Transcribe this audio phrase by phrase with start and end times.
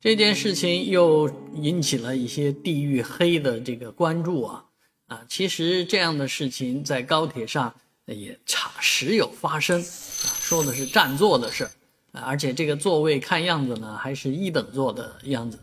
[0.00, 4.64] 这件事情又引起了一些地域黑的这个关注啊
[5.08, 5.24] 啊！
[5.28, 7.74] 其实这样的事情在高铁上
[8.06, 11.64] 也常时有发生啊，说的是占座的事
[12.12, 15.58] 啊，而且这个座位看样子呢还是一等座的样子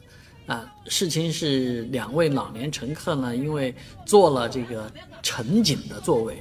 [0.47, 0.69] 啊。
[0.87, 3.73] 事情是两位老年乘客呢，因为
[4.05, 4.91] 坐了这个
[5.23, 6.39] 乘警的座位，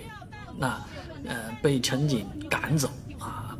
[0.59, 0.85] 那
[1.27, 2.91] 呃被乘警赶走，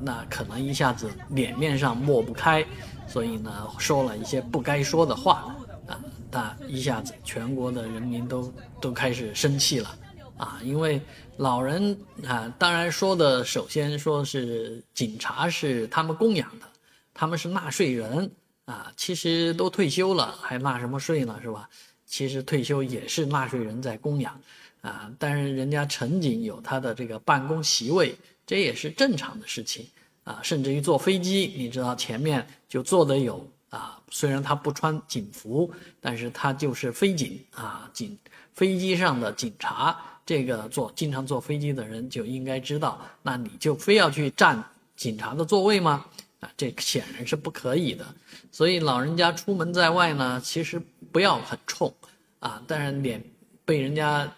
[0.05, 2.65] 那可能一下子脸面上抹不开。
[3.07, 5.55] 所以呢，说了一些不该说的话
[5.87, 6.01] 啊，
[6.31, 9.95] 那一下子全国的人民都都开始生气了
[10.39, 11.01] 啊，因为
[11.37, 11.97] 老人
[12.27, 16.67] 啊，当然说的首先说是警察是他们供养的，
[17.13, 18.31] 他们是纳税人
[18.65, 21.69] 啊，其实都退休了还纳什么税呢，是吧？
[22.07, 24.41] 其实退休也是纳税人在供养
[24.81, 28.15] 啊，但是人家乘警有他的这个办公席位，
[28.47, 29.87] 这也是正常的事情。
[30.25, 38.17] 啊，甚至于坐飞机，你知道前面就坐的有啊，虽然他不穿警服，但是他就是飞警啊，警
[38.55, 44.65] 飞机上的警察，这个坐经常坐飞机的人就应该知道，那你就非要去占
[44.97, 46.07] 警察的座位吗？
[46.41, 48.07] 啊，这显然是不可以的。
[48.51, 50.81] 所以老人家出门在外呢，其实
[51.15, 51.95] 不要很冲
[52.41, 53.23] 啊，但是脸
[53.65, 54.29] 被人家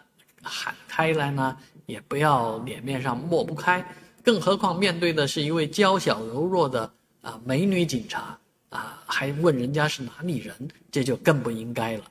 [0.42, 3.82] 喊开来呢，也不要脸面上抹不开。
[4.22, 10.54] 更何况面对的是一位娇小柔弱的啊美女警察啊，还问人家是哪里人，
[10.92, 12.04] 这就更不应该了。